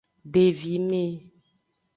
[0.33, 1.03] Devime.